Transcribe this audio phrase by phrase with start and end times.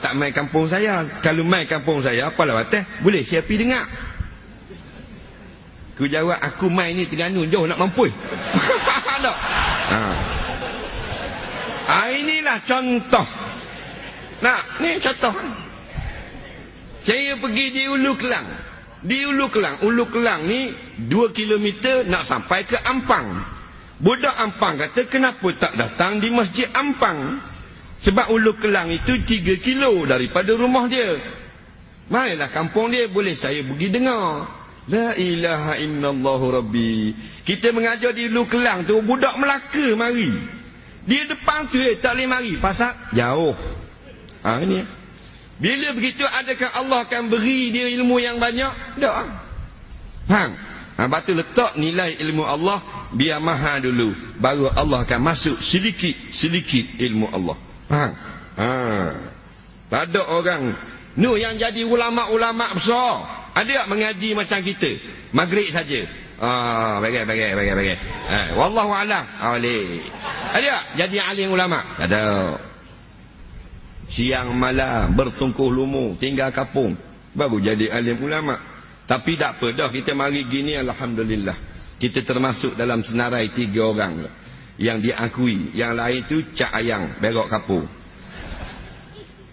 [0.00, 1.04] Tak main kampung saya.
[1.20, 2.88] Kalau main kampung saya, apalah batas?
[3.04, 3.84] Boleh saya pergi dengar.
[6.00, 8.08] Aku jawab, aku main ni Terengganu jauh nak mampu.
[9.20, 9.36] Tak.
[9.36, 10.00] ha.
[11.92, 12.08] ha.
[12.08, 13.26] inilah contoh.
[14.40, 15.36] Nak, ni contoh.
[17.04, 18.48] Saya pergi di Ulu Kelang.
[19.04, 19.84] Di Ulu Kelang.
[19.84, 20.72] Ulu Kelang ni
[21.04, 23.28] 2 kilometer nak sampai ke Ampang.
[24.00, 27.44] Budak Ampang kata, kenapa tak datang di Masjid Ampang?
[28.00, 31.20] Sebab Ulu Kelang itu 3 kilo daripada rumah dia.
[32.08, 34.48] Marilah kampung dia, boleh saya pergi dengar.
[34.90, 37.14] La ilaha illallah rabbi.
[37.44, 40.32] Kita mengajar di Lu Kelang tu budak Melaka mari.
[41.04, 43.54] Dia depan tu eh, tak boleh mari pasal jauh.
[44.42, 44.80] Ha ini.
[45.60, 48.72] Bila begitu adakah Allah akan beri dia ilmu yang banyak?
[48.96, 49.14] Tak.
[50.24, 50.50] Faham?
[50.96, 52.80] Ha batu letak nilai ilmu Allah
[53.12, 57.69] biar mahal dulu baru Allah akan masuk sedikit-sedikit ilmu Allah.
[57.90, 58.14] Faham?
[58.54, 58.70] Ha.
[59.90, 60.70] Tak ada orang
[61.18, 63.26] nu yang jadi ulama-ulama besar.
[63.58, 64.90] Ada tak mengaji macam kita?
[65.34, 66.06] Maghrib saja.
[66.38, 67.96] Ah, bagai bagai bagai bagai.
[68.30, 69.26] Eh, wallahu alam.
[69.42, 69.98] Ali.
[70.54, 71.82] Ada tak jadi alim ulama?
[71.98, 72.56] Tak ada.
[74.06, 76.94] Siang malam bertungkuh lumu tinggal kapung
[77.34, 78.54] baru jadi alim ulama.
[79.10, 81.58] Tapi tak apa dah kita mari gini alhamdulillah.
[81.98, 84.30] Kita termasuk dalam senarai tiga orang
[84.80, 85.76] yang diakui.
[85.76, 87.84] Yang lain tu cak ayang berok kapung.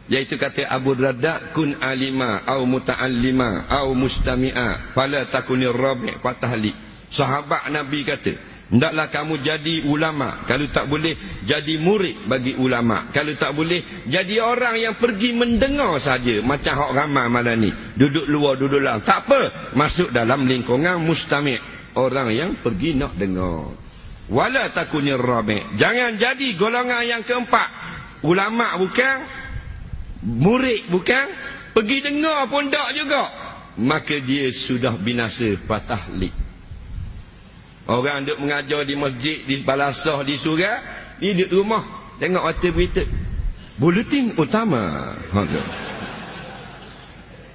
[0.07, 6.71] Iaitu kata Abu Darda kun alima au muta'allima au mustami'a fala takunir rabi' fatahli.
[7.11, 8.35] Sahabat Nabi kata,
[8.71, 10.47] hendaklah kamu jadi ulama.
[10.47, 11.11] Kalau tak boleh
[11.43, 13.11] jadi murid bagi ulama.
[13.11, 17.71] Kalau tak boleh jadi orang yang pergi mendengar saja macam hak ramai malam ni.
[17.99, 19.03] Duduk luar duduk dalam.
[19.03, 21.59] Tak apa, masuk dalam lingkungan mustami'.
[21.99, 23.86] Orang yang pergi nak dengar.
[24.27, 25.79] Wala takunir rabi'.
[25.79, 27.69] Jangan jadi golongan yang keempat.
[28.27, 29.23] Ulama bukan
[30.27, 31.25] murid bukan
[31.71, 33.31] pergi dengar pun tak juga.
[33.77, 36.01] Maka dia sudah binasa patah
[37.87, 40.83] orang duk mengajar di masjid di balasah di surat
[41.23, 41.83] ni duduk rumah
[42.19, 43.03] tengok warta berita.
[43.77, 45.13] Buletin utama.
[45.31, 45.41] Ha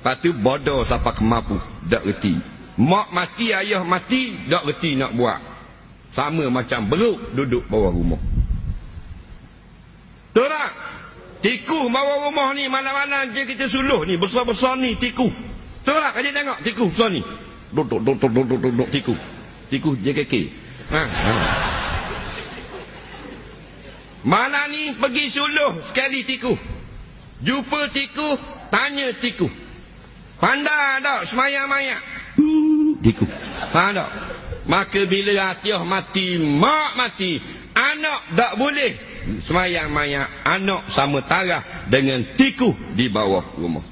[0.02, 2.34] Lepas tu bodoh siapa kemampu Tak reti.
[2.74, 5.51] Mak mati ayah mati Tak reti nak buat
[6.12, 8.20] Sama macam beruk duduk bawah rumah
[10.32, 10.70] Betul tak?
[11.44, 15.28] Tikus bawa rumah ni mana-mana je kita suluh ni besar-besar ni tikus.
[15.84, 17.20] Tolak aja tengok tikus besar ni.
[17.68, 19.20] Duk duk duk duk duk duk tikus.
[19.68, 20.32] Tikus JKK.
[20.94, 21.02] Ha.
[21.04, 21.34] ha.
[24.24, 26.56] Mana ni pergi suluh sekali tikus.
[27.42, 28.38] Jumpa tikus,
[28.70, 29.50] tanya tikus.
[30.40, 32.02] Pandai tak semayang-mayang?
[33.04, 33.28] Tikus.
[33.74, 34.31] Faham tak?
[34.62, 37.42] Maka bila hatiah mati, mak mati,
[37.74, 38.92] anak tak boleh
[39.42, 43.82] semayang-mayang anak sama tarah dengan tikus di bawah rumah.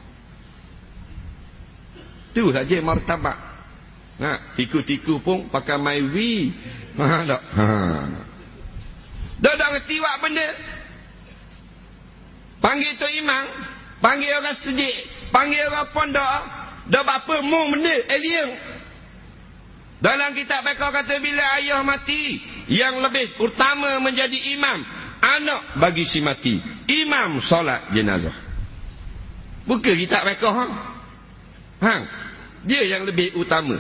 [2.31, 3.35] Itu saja martabat.
[4.21, 6.55] Nah, tikus-tikus pun pakai my we.
[7.01, 7.43] Ha tak?
[7.57, 7.67] Ha.
[9.41, 10.49] Dah dah reti buat benda.
[12.61, 13.49] Panggil tu imam,
[14.05, 14.93] panggil orang sejik,
[15.33, 16.41] panggil orang pondok,
[16.93, 18.70] dah apa mu benda alien.
[20.01, 22.41] Dalam kitab mereka kata bila ayah mati,
[22.73, 24.81] yang lebih utama menjadi imam
[25.21, 26.57] anak bagi si mati.
[26.89, 28.35] Imam solat jenazah.
[29.69, 30.73] Bukan kita mereka hang.
[31.85, 32.05] Hang
[32.65, 33.77] dia yang lebih utama.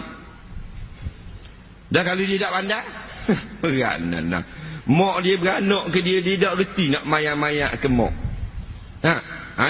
[1.90, 2.84] Dah kalau dia tak pandai
[3.60, 4.44] beranak nak
[4.88, 8.14] mak dia beranak ke dia dia tak reti nak mayak-mayak ke mak.
[9.04, 9.14] Ha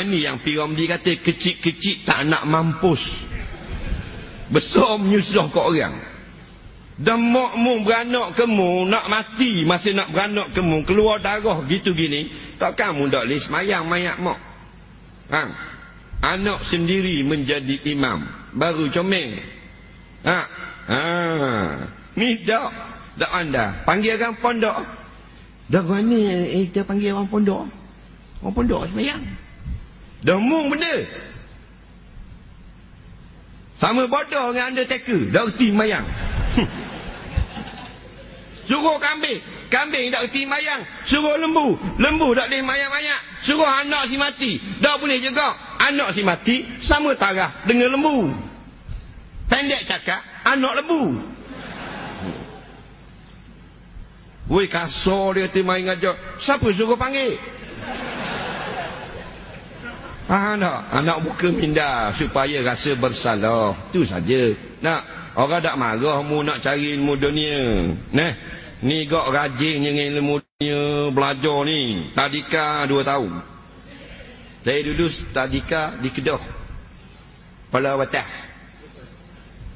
[0.04, 3.26] ini ha, yang piram dia kata kecil-kecil tak nak mampus.
[4.50, 5.94] Besar menyusah ke orang
[7.00, 12.28] dan makmu beranak kemu nak mati masih nak beranak kemu keluar darah gitu gini
[12.60, 14.36] tak kamu tak boleh semayang mayat mak
[15.32, 15.48] ha?
[16.20, 18.20] anak sendiri menjadi imam
[18.52, 19.40] baru comel.
[20.28, 20.40] Ha?
[20.92, 21.00] ha?
[22.20, 22.68] ni tak
[23.16, 24.78] tak anda panggil orang pondok.
[25.70, 27.64] Dah mana eh, kita panggil orang pondok.
[28.44, 29.22] Orang pondok semayang.
[30.20, 31.00] Dah mung benda.
[33.80, 36.04] Sama bodoh dengan undertaker dah reti mayang
[38.70, 39.42] Suruh kambing.
[39.66, 40.78] Kambing tak reti mayang.
[41.02, 41.74] Suruh lembu.
[41.98, 43.18] Lembu tak boleh mayang-mayang.
[43.42, 44.62] Suruh anak si mati.
[44.78, 45.58] Tak boleh juga.
[45.90, 48.30] Anak si mati sama tarah dengan lembu.
[49.50, 51.18] Pendek cakap, anak lembu.
[54.46, 56.38] Woi kasar dia tu main ngajak.
[56.38, 57.34] Siapa suruh panggil?
[60.30, 60.94] Ah, nak.
[60.94, 63.74] Anak buka minda supaya rasa bersalah.
[63.90, 64.54] Itu saja.
[64.78, 65.18] Nak.
[65.34, 67.90] Orang tak marah mu nak cari ilmu dunia.
[68.14, 68.59] Nah.
[68.80, 70.40] Ni gak rajin dengan ilmu
[71.12, 72.08] belajar ni.
[72.16, 73.44] Tadika dua tahun.
[74.64, 75.06] Saya dulu
[75.36, 76.40] tadika di Kedah.
[77.68, 78.24] Pala Watah.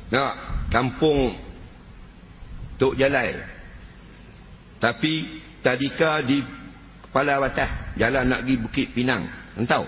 [0.09, 0.33] Nak
[0.73, 1.37] kampung
[2.81, 3.37] Tok Jalai.
[4.81, 6.41] Tapi tadika di
[7.05, 7.97] Kepala Watah.
[8.01, 9.29] Jalan nak pergi Bukit Pinang.
[9.61, 9.85] Entau.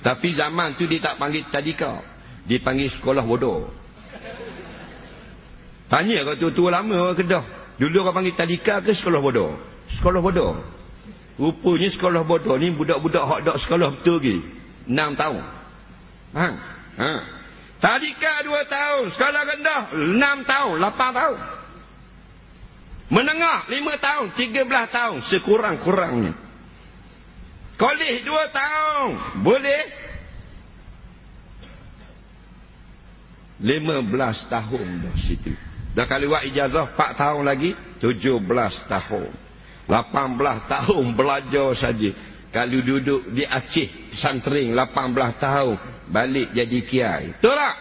[0.00, 2.00] Tapi zaman tu dia tak panggil tadika.
[2.48, 3.68] Dia panggil sekolah bodoh.
[5.92, 7.61] Tanya kau tua-tua lama orang Kedah.
[7.82, 9.58] Dulu orang panggil tadika ke sekolah bodoh?
[9.90, 10.54] Sekolah bodoh.
[11.34, 14.38] Rupanya sekolah bodoh ni budak-budak hak dak sekolah betul lagi.
[14.86, 15.42] 6 tahun.
[16.38, 16.46] Ha?
[17.02, 17.12] Ha.
[17.82, 21.38] Tadika 2 tahun, sekolah rendah 6 tahun, 8 tahun.
[23.10, 26.38] Menengah 5 tahun, 13 tahun sekurang-kurangnya.
[27.82, 29.10] Kolej 2 tahun,
[29.42, 29.82] boleh
[33.58, 34.06] 15
[34.46, 35.71] tahun dah situ.
[35.92, 38.40] Dah kali buat ijazah 4 tahun lagi 17
[38.88, 39.30] tahun.
[39.88, 42.10] 18 tahun belajar saja.
[42.52, 45.76] Kalau duduk di Aceh santring 18 tahun
[46.08, 47.26] balik jadi kiai.
[47.36, 47.76] Betul tak?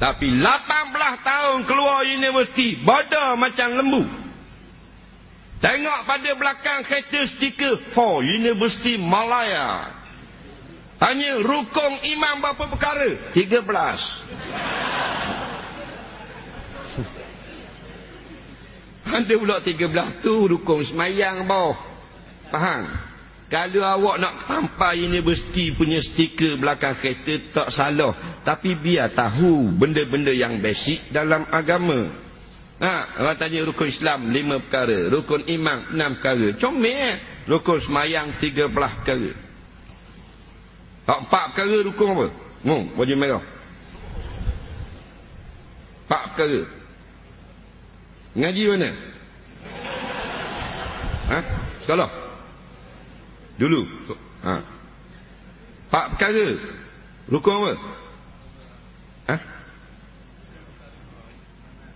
[0.00, 4.02] Tapi 18 tahun keluar universiti bodoh macam lembu.
[5.60, 9.92] Tengok pada belakang kereta stiker for Universiti Malaya.
[10.96, 13.12] Tanya rukun imam berapa perkara?
[13.36, 14.79] 13.
[19.10, 21.74] Ada pula 13 tu rukun semayang bawah.
[22.54, 22.86] Faham?
[23.50, 28.14] Kalau awak nak tampai universiti punya stiker belakang kereta tak salah.
[28.46, 32.06] Tapi biar tahu benda-benda yang basic dalam agama.
[32.78, 35.10] Ha, orang tanya rukun Islam lima perkara.
[35.10, 36.54] Rukun iman enam perkara.
[36.54, 37.14] Comel eh?
[37.50, 39.34] Rukun semayang tiga belah perkara.
[41.10, 42.26] Empat perkara rukun apa?
[42.62, 43.42] Hmm, baju merah.
[46.06, 46.79] Empat perkara.
[48.30, 48.90] Ngaji mana?
[51.30, 51.38] Ha?
[51.82, 52.10] Sekolah?
[53.58, 53.80] Dulu?
[54.46, 54.56] Ha?
[55.90, 56.46] Pak perkara?
[57.26, 57.72] Rukun apa?
[59.26, 59.36] Ha?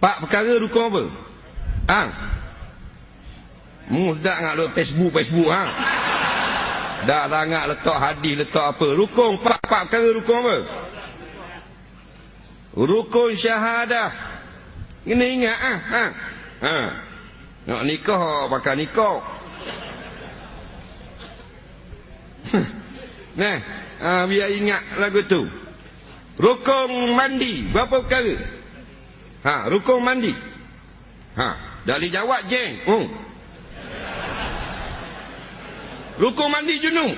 [0.03, 1.03] Pak perkara rukun apa?
[1.87, 2.03] Ha?
[3.95, 5.71] Mudah nak letak Facebook, Facebook ha?
[7.05, 8.87] Dah sangat letak hadis, letak apa?
[8.97, 10.57] Rukun, pak, pak perkara rukun apa?
[12.75, 14.34] Rukun syahadah.
[15.05, 15.79] Kena ingat ah.
[15.85, 16.05] Ha.
[16.65, 16.77] Ha.
[17.65, 19.21] Nak nikah pakai nikah.
[23.41, 23.56] nah,
[24.05, 25.49] ha, biar ingat lagu tu.
[26.35, 28.37] Rukun mandi berapa perkara?
[29.45, 30.35] Ha, rukun mandi.
[31.37, 31.49] Ha,
[31.89, 32.73] dah boleh jawab jeng.
[32.85, 33.07] Hmm.
[36.21, 37.17] Rukun mandi junub.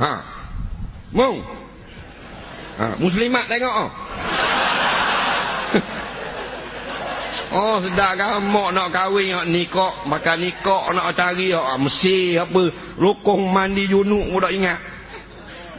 [0.00, 0.12] Ha.
[1.12, 1.44] Mung.
[2.80, 3.90] Ha, muslimat tengok oh.
[7.50, 13.50] Oh sedar mak nak kahwin nak nikah makan nikah nak cari ah mesti apa rukun
[13.50, 14.78] mandi junuk mudah ingat.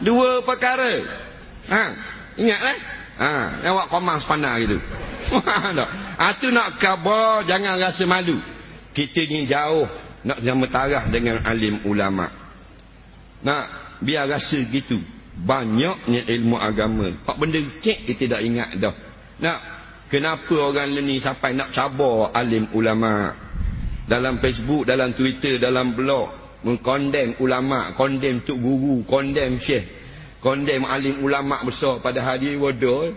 [0.04, 1.00] Dua perkara.
[1.72, 1.84] Ha
[2.36, 2.76] ingatlah.
[3.16, 3.32] Ha
[3.72, 4.76] awak komang sepana gitu.
[6.20, 8.36] ha tu nak khabar jangan rasa malu.
[8.92, 9.88] Kita ni jauh
[10.28, 12.28] nak sama tarah dengan alim ulama.
[13.48, 15.00] Nak biar rasa gitu.
[15.32, 17.08] Banyaknya ilmu agama.
[17.24, 18.92] Pak benda cek kita tak ingat dah.
[19.40, 19.71] Nak
[20.12, 23.32] Kenapa orang ni sampai nak cabar alim ulama
[24.04, 29.88] dalam Facebook, dalam Twitter, dalam blog mengkondem ulama, kondem tok guru, kondem syekh,
[30.44, 33.08] kondem alim ulama besar pada hari wadah.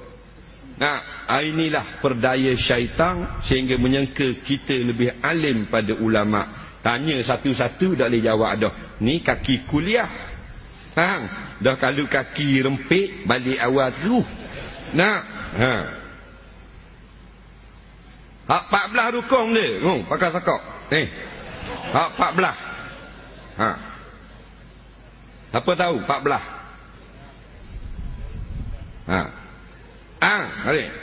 [0.80, 1.04] Nah,
[1.36, 6.48] inilah perdaya syaitan sehingga menyangka kita lebih alim pada ulama.
[6.80, 8.74] Tanya satu-satu dah boleh jawab dah.
[9.04, 10.08] Ni kaki kuliah.
[10.96, 11.28] Faham?
[11.60, 14.28] Dah kalau kaki rempit balik awal terus.
[14.96, 15.20] Nah,
[15.60, 16.05] ha.
[18.46, 19.82] Hak 14 rukun dia.
[19.82, 20.62] Oh, pakai sakok.
[20.94, 21.10] Eh.
[21.90, 22.54] Hak 14.
[23.58, 23.72] Ha.
[25.50, 26.38] Apa tahu 14?
[29.10, 29.22] Ha.
[30.22, 30.94] Ah, hari.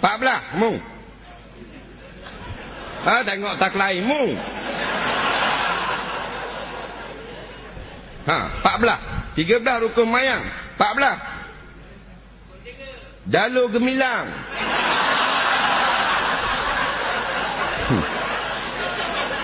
[0.00, 0.72] 14 mu.
[3.04, 4.32] Ha, tengok tak lain mu.
[8.28, 9.36] Ha, 14.
[9.36, 10.40] 13 rukun mayang.
[10.80, 11.20] 14.
[13.28, 14.24] Jalur gemilang.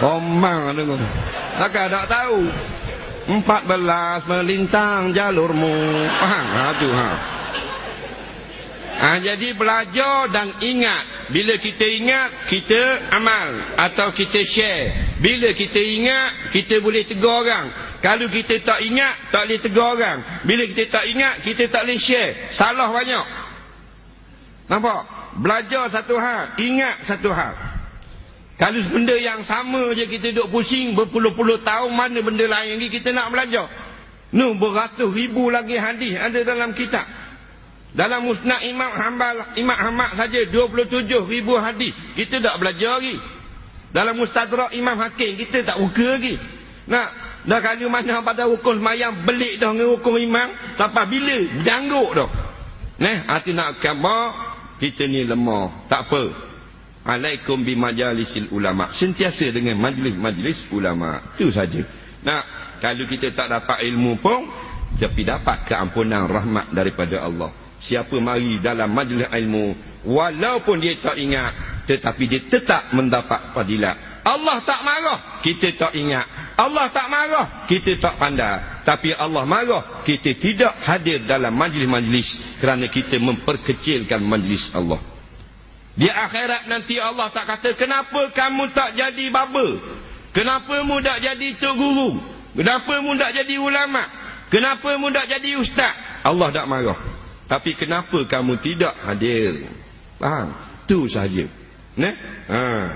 [0.03, 0.99] Komang dengar.
[1.59, 2.51] Tak tahu.
[3.25, 5.73] Empat belas melintang jalurmu.
[6.21, 6.47] Faham?
[6.51, 7.11] Ha, tu, ha.
[9.01, 9.11] ha.
[9.17, 11.33] Jadi belajar dan ingat.
[11.33, 13.57] Bila kita ingat, kita amal.
[13.81, 15.17] Atau kita share.
[15.25, 17.73] Bila kita ingat, kita boleh tegur orang.
[18.05, 20.21] Kalau kita tak ingat, tak boleh tegur orang.
[20.45, 22.53] Bila kita tak ingat, kita tak boleh share.
[22.53, 23.25] Salah banyak.
[24.69, 25.01] Nampak?
[25.41, 27.74] Belajar satu hal, ingat satu hal.
[28.65, 33.13] Kalau benda yang sama je kita duduk pusing berpuluh-puluh tahun mana benda lain lagi kita
[33.13, 33.69] nak belajar.
[34.33, 37.05] Nu beratus ribu lagi hadis ada dalam kitab.
[37.93, 41.93] Dalam musnad Imam Hambal, Imam Ahmad saja 27 ribu hadis.
[42.17, 43.21] Kita tak belajar lagi.
[43.93, 46.41] Dalam mustadrak Imam Hakim kita tak buka lagi.
[46.89, 47.09] Nak
[47.45, 50.49] dah kali mana pada hukum semayang belik dah dengan hukum imam
[50.81, 52.31] sampai bila janggut dah.
[52.97, 54.33] Neh, hati nak khabar
[54.81, 55.69] kita ni lemah.
[55.93, 56.54] Tak apa.
[57.05, 58.89] Alaikum bi majalisil ulama.
[58.89, 61.21] Sentiasa dengan majlis-majlis ulama.
[61.37, 61.85] Itu saja.
[62.25, 62.41] Nah,
[62.81, 64.45] kalau kita tak dapat ilmu pun
[64.95, 67.51] tapi dapat keampunan rahmat daripada Allah
[67.83, 69.75] siapa mari dalam majlis ilmu
[70.07, 71.53] walaupun dia tak ingat
[71.85, 76.25] tetapi dia tetap mendapat fadilat Allah tak marah kita tak ingat
[76.57, 82.87] Allah tak marah kita tak pandai tapi Allah marah kita tidak hadir dalam majlis-majlis kerana
[82.89, 85.01] kita memperkecilkan majlis Allah
[85.95, 89.79] di akhirat nanti Allah tak kata kenapa kamu tak jadi baba
[90.35, 92.19] kenapa mu tak jadi tok guru
[92.59, 94.03] kenapa mu tak jadi ulama
[94.51, 95.95] kenapa mu tak jadi ustaz
[96.27, 99.69] Allah tak marah tapi kenapa kamu tidak hadir?
[100.17, 100.57] Faham?
[100.89, 101.45] Tu saja.
[101.95, 102.93] Nah, Ha.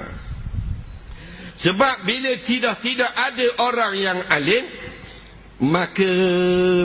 [1.59, 4.63] Sebab bila tidak-tidak ada orang yang alim,
[5.59, 6.07] maka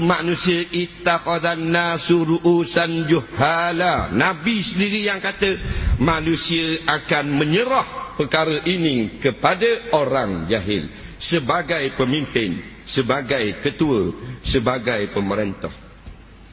[0.02, 4.10] manusia ittakhadhan nasu ru'usan juhala.
[4.10, 5.62] Nabi sendiri yang kata
[6.02, 7.86] manusia akan menyerah
[8.18, 10.90] perkara ini kepada orang jahil
[11.22, 14.10] sebagai pemimpin, sebagai ketua,
[14.42, 15.72] sebagai pemerintah.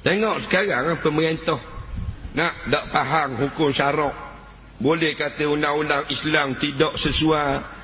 [0.05, 1.61] Tengok sekarang pemerintah
[2.37, 4.13] nak tak faham hukum syarak.
[4.81, 7.81] Boleh kata undang-undang Islam tidak sesuai.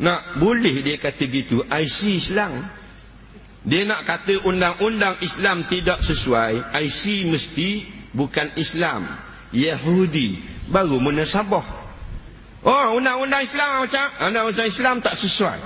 [0.00, 1.66] Nak boleh dia kata gitu.
[1.66, 2.79] IC Islam.
[3.60, 6.72] Dia nak kata undang-undang Islam tidak sesuai.
[6.80, 7.84] IC mesti
[8.16, 9.04] bukan Islam.
[9.52, 10.40] Yahudi.
[10.72, 11.66] Baru munasabah.
[12.64, 14.06] Oh undang-undang Islam macam.
[14.24, 15.60] Undang-undang Islam tak sesuai.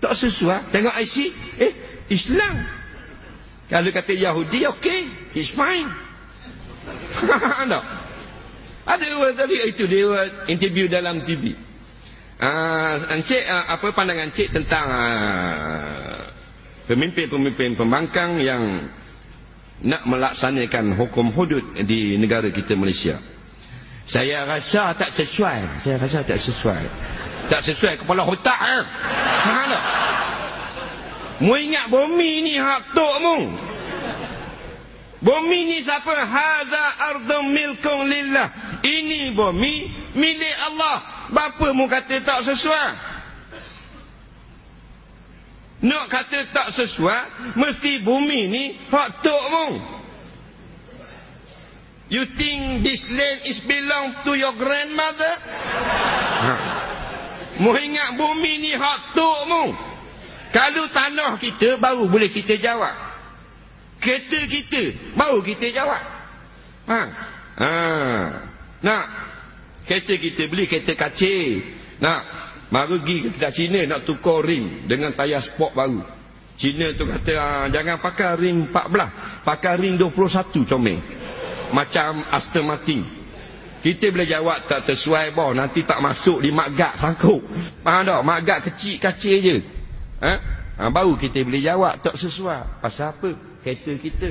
[0.00, 0.72] Tak sesuai.
[0.72, 1.16] Tengok IC.
[1.56, 1.72] Eh
[2.12, 2.54] Islam.
[3.70, 5.00] Kalau kata Yahudi, okey.
[5.38, 5.86] It's fine.
[8.90, 11.54] Ada orang tadi itu dia interview dalam TV.
[12.40, 15.99] Uh, ah, encik, uh, apa pandangan encik tentang uh,
[16.90, 18.90] pemimpin-pemimpin pembangkang yang
[19.86, 23.14] nak melaksanakan hukum hudud di negara kita Malaysia.
[24.02, 25.86] Saya rasa tak sesuai.
[25.86, 26.82] Saya rasa tak sesuai.
[27.46, 28.58] Tak sesuai kepala otak.
[28.58, 28.82] Eh?
[29.46, 29.82] Tak?
[31.46, 33.36] Mu ingat bumi ni hak tok mu.
[35.22, 36.10] Bumi ni siapa?
[36.10, 38.50] Haza ardum milkung lillah.
[38.82, 39.86] Ini bumi
[40.18, 41.06] milik Allah.
[41.30, 42.88] Bapa mu kata tak sesuai?
[45.80, 49.66] Nak kata tak sesuai, mesti bumi ni hak tok mu.
[52.10, 55.34] You think this land is belong to your grandmother?
[56.42, 56.52] Ha.
[57.64, 59.72] Mu ingat bumi ni hak tok mu.
[60.50, 62.92] Kalau tanah kita baru boleh kita jawab.
[64.02, 64.82] Kereta kita
[65.16, 66.02] baru kita jawab.
[66.92, 67.00] Ha.
[67.56, 67.70] Ha.
[68.84, 69.04] Nak
[69.88, 71.62] kereta kita beli kereta kacir.
[72.04, 72.39] Nak
[72.70, 76.00] baru pergi ke kita Cina nak tukar rim dengan tayar sport baru.
[76.54, 81.00] Cina tu kata ha, jangan pakai rim 14, pakai rim 21 comel.
[81.74, 83.00] Macam Aston Martin.
[83.80, 87.40] Kita boleh jawab tak tersuai boh nanti tak masuk di magak sangkut.
[87.80, 88.20] Faham tak?
[88.20, 89.56] Magak kecil kacir je.
[90.20, 90.32] Ha?
[90.76, 92.84] Ha, baru kita boleh jawab tak sesuai.
[92.84, 93.30] Pasal apa?
[93.64, 94.30] Kereta kita.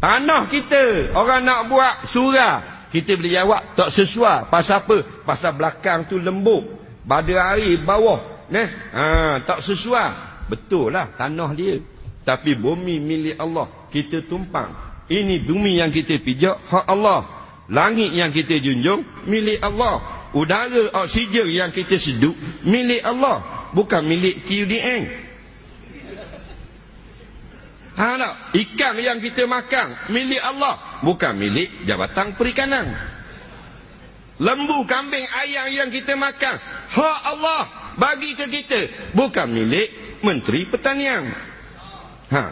[0.00, 1.16] Tanah kita.
[1.16, 2.88] Orang nak buat surah.
[2.92, 4.52] Kita boleh jawab tak sesuai.
[4.52, 4.96] Pasal apa?
[5.24, 6.81] Pasal belakang tu lembut.
[7.02, 8.46] Pada air bawah.
[8.52, 9.04] Nah, ha,
[9.42, 10.46] tak sesuai.
[10.50, 11.80] Betul lah tanah dia.
[12.22, 13.66] Tapi bumi milik Allah.
[13.90, 14.72] Kita tumpang.
[15.10, 16.68] Ini bumi yang kita pijak.
[16.70, 17.26] Hak Allah.
[17.72, 19.02] Langit yang kita junjung.
[19.26, 19.98] Milik Allah.
[20.32, 22.36] Udara oksigen yang kita seduk.
[22.64, 25.02] Milik Allah bukan milik TUDN.
[27.92, 28.34] Ha tak?
[28.56, 32.88] Ikan yang kita makan milik Allah, bukan milik Jabatan Perikanan.
[34.42, 36.58] Lembu, kambing, ayam yang kita makan,
[36.90, 37.62] hak Allah
[37.94, 41.30] bagi ke kita, bukan milik Menteri Pertanian.
[42.34, 42.44] Ha.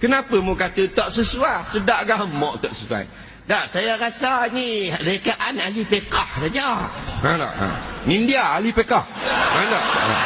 [0.00, 1.68] Kenapa mu kata tak sesuai?
[1.68, 3.04] Sedap gamak tak sesuai.
[3.44, 6.88] Tak, saya rasa ni rekaan ahli pekah saja.
[7.20, 7.52] Ha tak?
[7.52, 7.68] Ha.
[8.08, 9.04] Ni dia ahli pekah.
[9.04, 9.84] Ha tak?
[9.84, 10.16] Ha.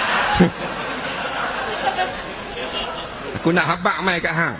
[3.43, 4.55] Aku nak habak mai kat hang.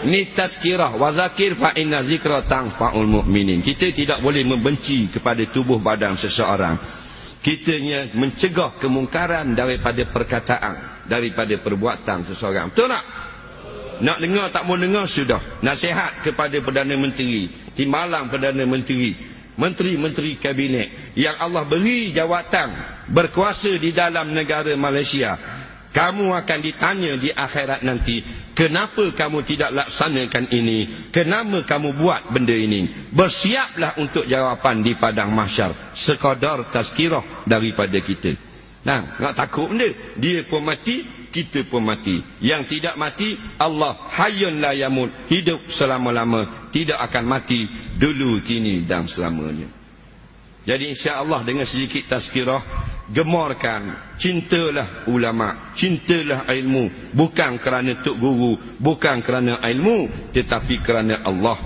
[0.00, 3.60] Ni tazkirah wa zakir fa inna zikra tanfa'ul mu'minin.
[3.60, 6.80] Kita tidak boleh membenci kepada tubuh badan seseorang.
[7.40, 7.76] Kita
[8.16, 12.72] mencegah kemungkaran daripada perkataan, daripada perbuatan seseorang.
[12.72, 13.04] Betul tak?
[14.00, 15.60] Nak dengar tak mau dengar sudah.
[15.60, 17.52] Nasihat kepada Perdana Menteri.
[17.76, 19.12] Timbalang Perdana Menteri.
[19.60, 20.88] menteri-menteri kabinet
[21.20, 22.72] yang Allah beri jawatan
[23.12, 25.36] berkuasa di dalam negara Malaysia
[25.90, 28.22] kamu akan ditanya di akhirat nanti
[28.54, 35.34] kenapa kamu tidak laksanakan ini kenapa kamu buat benda ini bersiaplah untuk jawapan di padang
[35.34, 38.34] mahsyar sekadar tazkirah daripada kita
[38.86, 42.18] nah nak takut benda dia pun mati kita pun mati.
[42.42, 49.06] Yang tidak mati, Allah hayyun la yamut, hidup selama-lama, tidak akan mati dulu, kini dan
[49.06, 49.70] selamanya.
[50.66, 52.60] Jadi insya-Allah dengan sedikit tazkirah
[53.10, 54.10] gemorkan.
[54.20, 61.56] Cintalah ulama, cintalah ilmu, bukan kerana tok guru, bukan kerana ilmu, tetapi kerana Allah.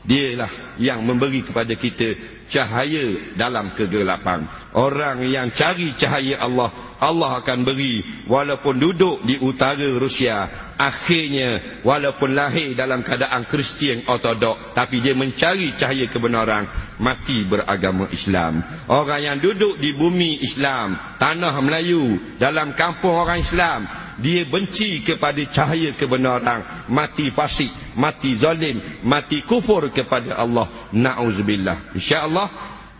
[0.00, 2.18] Dialah yang memberi kepada kita
[2.50, 4.42] cahaya dalam kegelapan.
[4.74, 8.02] Orang yang cari cahaya Allah, Allah akan beri.
[8.26, 15.76] Walaupun duduk di utara Rusia akhirnya walaupun lahir dalam keadaan Kristian ortodok tapi dia mencari
[15.76, 16.64] cahaya kebenaran
[17.00, 18.60] mati beragama Islam.
[18.92, 23.88] Orang yang duduk di bumi Islam tanah Melayu dalam kampung orang Islam
[24.20, 26.60] dia benci kepada cahaya kebenaran
[26.92, 30.68] mati fasik mati zalim mati kufur kepada Allah.
[30.92, 31.96] Naudzubillah.
[31.96, 32.48] Insyaallah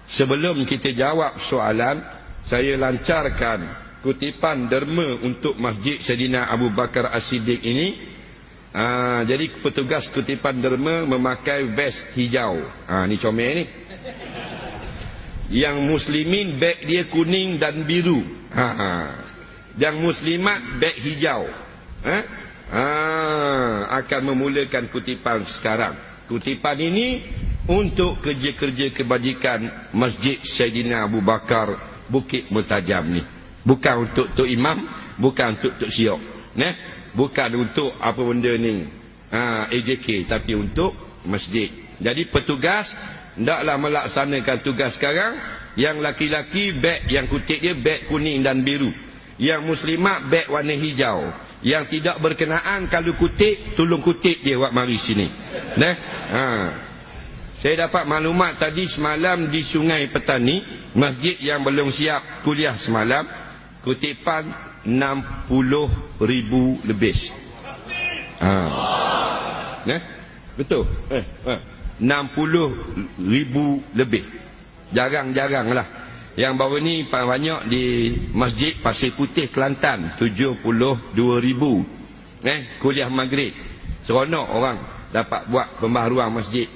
[0.09, 2.01] sebelum kita jawab soalan
[2.41, 3.61] saya lancarkan
[4.01, 7.89] kutipan derma untuk Masjid Sayyidina Abu Bakar As-Siddiq ini.
[8.71, 12.63] Ah, jadi petugas kutipan derma memakai vest hijau.
[12.87, 13.65] Ha, ni comel ni
[15.51, 18.23] yang muslimin beg dia kuning dan biru.
[18.55, 18.91] Ha, ha.
[19.79, 21.47] yang muslimat beg hijau.
[22.07, 22.19] Ha?
[22.71, 22.85] Ha,
[23.99, 25.99] akan memulakan kutipan sekarang.
[26.31, 27.19] Kutipan ini
[27.67, 31.75] untuk kerja-kerja kebajikan Masjid Sayyidina Abu Bakar
[32.07, 33.23] Bukit Mutajam ni.
[33.67, 34.87] Bukan untuk tok imam
[35.21, 36.21] bukan untuk tok siok
[36.57, 36.71] ne?
[37.15, 38.87] Bukan untuk apa benda ni.
[39.35, 40.95] Ha AJK tapi untuk
[41.27, 41.71] masjid.
[42.01, 42.95] Jadi petugas
[43.39, 45.39] hendaklah melaksanakan tugas sekarang
[45.79, 48.91] yang laki-laki beg yang kutip dia beg kuning dan biru
[49.39, 54.97] yang muslimat beg warna hijau yang tidak berkenaan kalau kutip tolong kutip dia buat mari
[54.97, 55.29] sini
[55.79, 55.91] ne
[56.33, 56.45] ha
[57.61, 60.65] saya dapat maklumat tadi semalam di Sungai Petani,
[60.97, 63.29] masjid yang belum siap kuliah semalam,
[63.85, 64.49] kutipan
[64.89, 67.13] 60 ribu lebih.
[68.41, 68.53] Ha.
[69.85, 70.01] Eh?
[70.57, 70.89] Betul?
[71.13, 71.61] Eh, eh.
[72.01, 74.25] 60 ribu lebih.
[74.91, 75.87] Jarang-jarang lah.
[76.35, 77.85] Yang baru ni banyak di
[78.33, 80.17] Masjid Pasir Putih Kelantan.
[80.17, 80.65] 72
[81.45, 81.85] ribu.
[82.41, 83.53] Eh, kuliah maghrib.
[84.01, 84.79] Seronok orang
[85.13, 86.67] dapat buat pembaharuan masjid.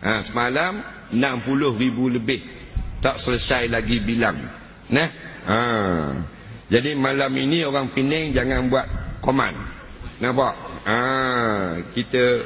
[0.00, 0.80] Ha, semalam
[1.12, 2.40] 60 ribu lebih.
[3.04, 4.38] Tak selesai lagi bilang.
[4.90, 5.08] Nah,
[5.46, 5.58] ha.
[6.72, 8.86] Jadi malam ini orang Penang jangan buat
[9.20, 9.52] koman.
[10.24, 10.54] Nampak?
[10.88, 10.98] Ha,
[11.92, 12.40] kita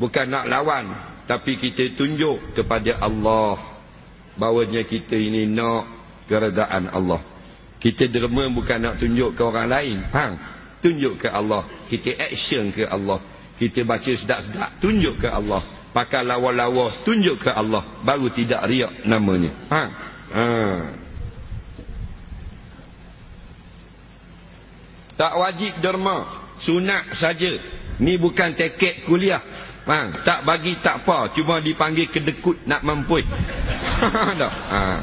[0.00, 1.09] bukan nak lawan.
[1.30, 3.54] Tapi kita tunjuk kepada Allah.
[4.34, 5.86] Bahawanya kita ini nak
[6.26, 7.22] keredaan Allah.
[7.78, 10.02] Kita derma bukan nak tunjuk ke orang lain.
[10.10, 10.34] Faham?
[10.82, 11.62] Tunjuk ke Allah.
[11.86, 13.22] Kita action ke Allah.
[13.62, 14.82] Kita baca sedap-sedap.
[14.82, 15.62] Tunjuk ke Allah.
[15.94, 16.90] Pakai lawa-lawa.
[17.06, 17.86] Tunjuk ke Allah.
[18.02, 19.54] Baru tidak riak namanya.
[19.70, 19.90] Faham?
[20.34, 20.82] Haa.
[25.14, 26.26] Tak wajib derma.
[26.58, 27.54] Sunat saja.
[28.02, 29.38] Ni bukan teket kuliah.
[29.90, 31.34] Ha, tak bagi tak apa.
[31.34, 33.18] Cuma dipanggil kedekut nak mampu.
[34.70, 35.02] ha.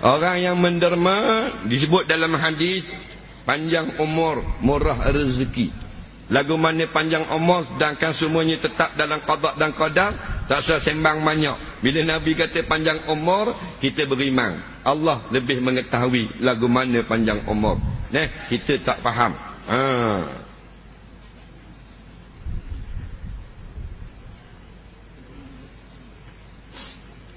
[0.00, 2.96] Orang yang menderma disebut dalam hadis
[3.44, 5.68] panjang umur murah rezeki.
[6.32, 10.12] Lagu mana panjang umur sedangkan semuanya tetap dalam qadak dan qadar
[10.48, 11.84] tak usah sembang banyak.
[11.84, 14.56] Bila Nabi kata panjang umur kita beriman.
[14.88, 17.76] Allah lebih mengetahui lagu mana panjang umur.
[18.08, 19.36] Eh, kita tak faham.
[19.68, 20.47] Ha.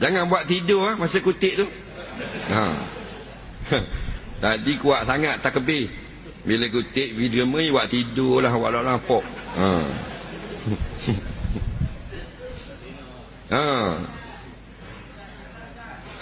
[0.00, 1.66] Jangan buat tidur ha, masa kutik tu.
[2.52, 2.64] Ha.
[4.44, 5.88] Tadi kuat sangat tak kebih.
[6.44, 9.24] Bila kutik video mai buat tidur lah awak lah lampok.
[9.56, 9.80] Ha.
[13.52, 13.98] ha.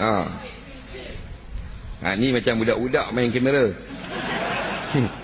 [0.01, 0.15] Ha.
[2.03, 3.71] Ha ni macam budak-budak main kamera.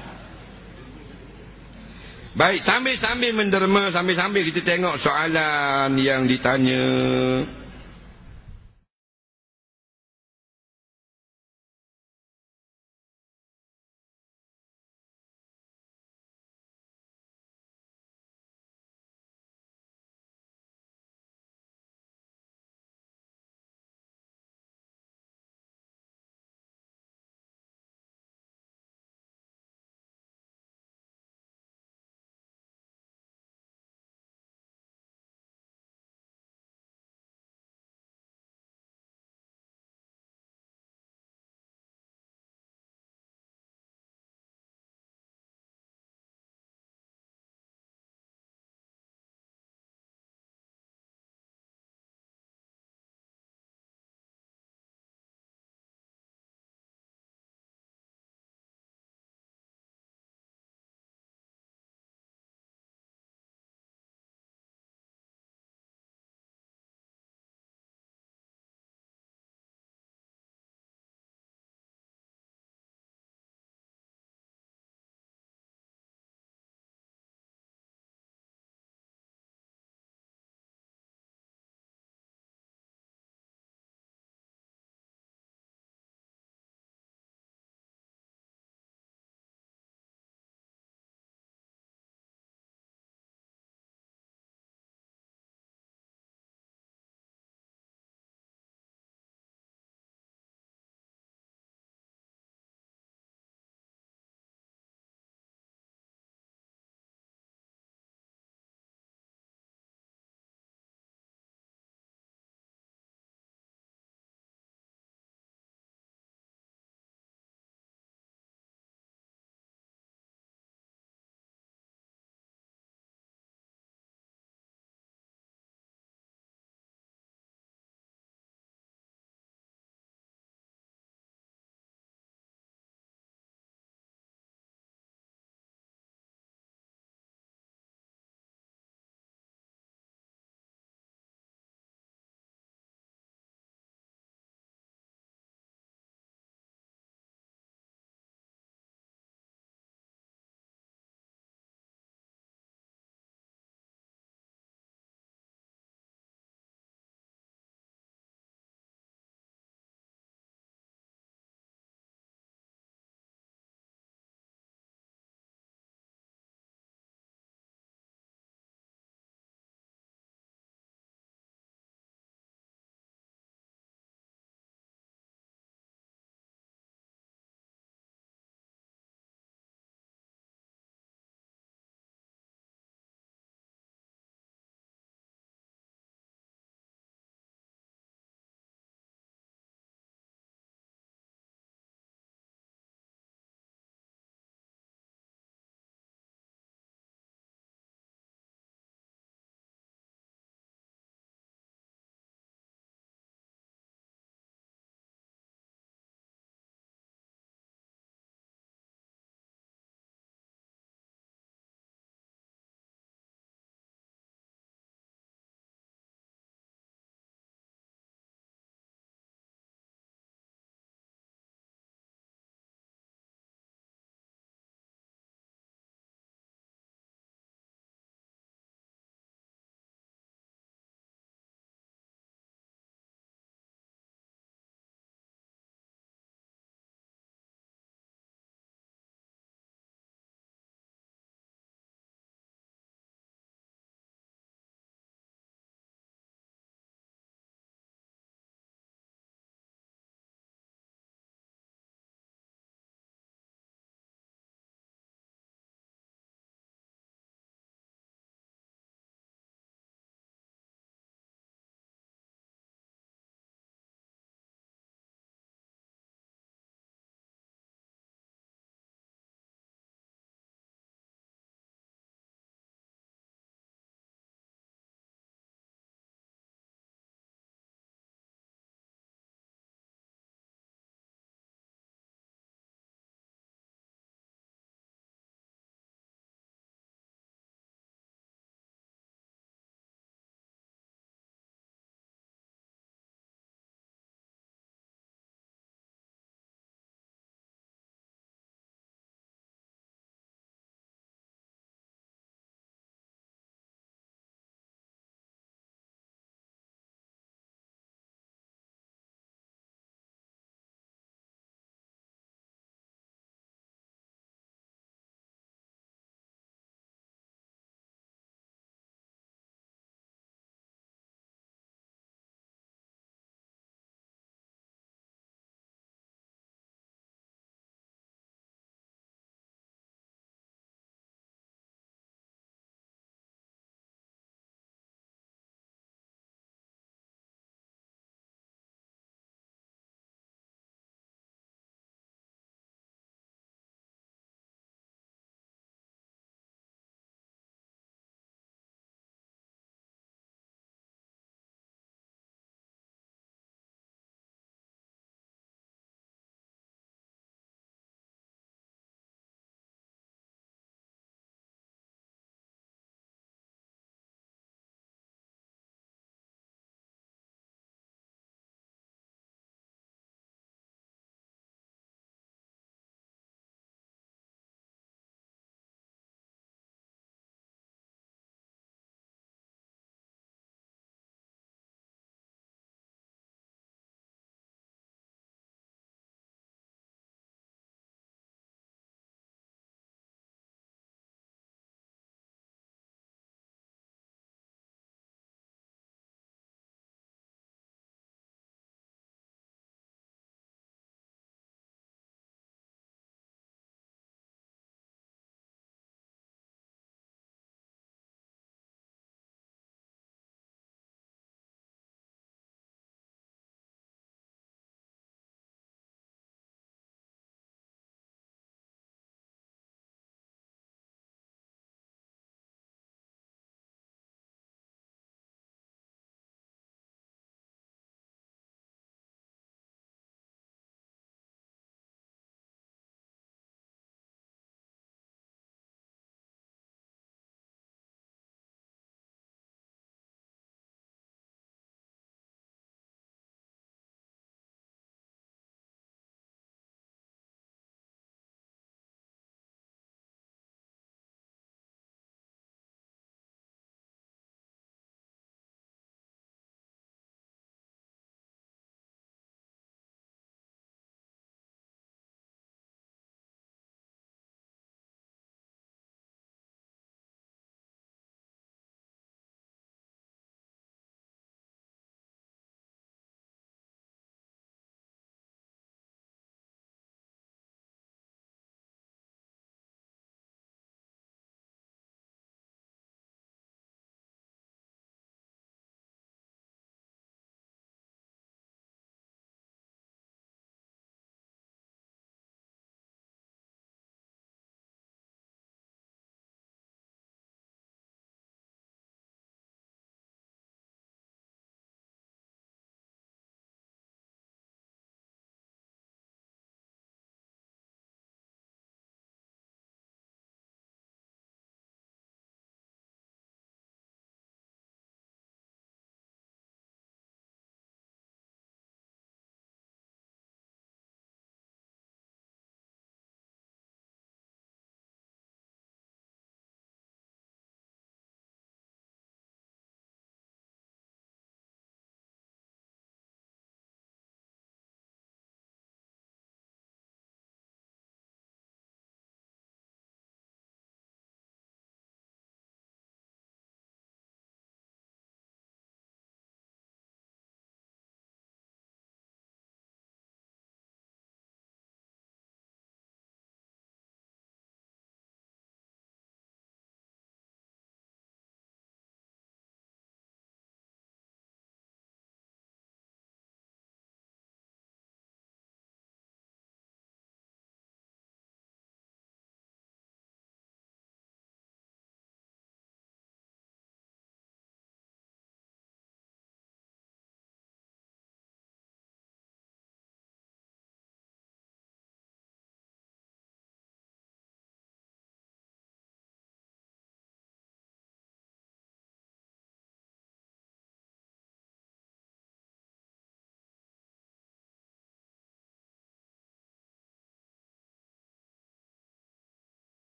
[2.40, 6.80] Baik, sambil-sambil menderma, sambil-sambil kita tengok soalan yang ditanya.